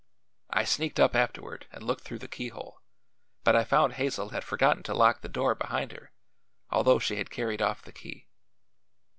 [0.49, 2.81] I sneaked up afterward and looked through the keyhole,
[3.43, 6.11] but I found Hazel had forgotten to lock the door behind her,
[6.71, 8.27] although she had carried off the key.